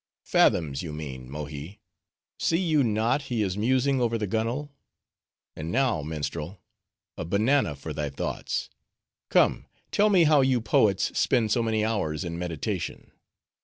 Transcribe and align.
"Fathoms 0.25 0.81
you 0.81 0.91
mean, 0.93 1.29
Mohi; 1.29 1.79
see 2.39 2.57
you 2.59 2.83
not 2.83 3.21
he 3.29 3.43
is 3.43 3.55
musing 3.55 4.01
over 4.01 4.17
the 4.17 4.25
gunwale? 4.25 4.71
And 5.55 5.71
now, 5.71 6.01
minstrel, 6.01 6.59
a 7.19 7.23
banana 7.23 7.75
for 7.75 7.93
thy 7.93 8.09
thoughts. 8.09 8.71
Come, 9.29 9.67
tell 9.91 10.09
me 10.09 10.23
how 10.23 10.41
you 10.41 10.59
poets 10.59 11.15
spend 11.15 11.51
so 11.51 11.61
many 11.61 11.85
hours 11.85 12.23
in 12.23 12.39
meditation." 12.39 13.11